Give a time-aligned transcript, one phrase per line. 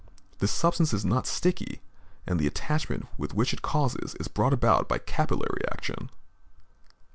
[0.39, 1.79] This substance is not sticky,
[2.25, 6.09] and the attachment which it causes is brought about by capillary attraction.